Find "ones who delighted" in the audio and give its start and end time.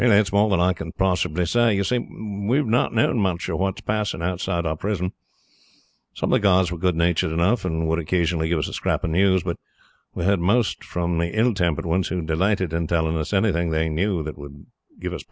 11.85-12.73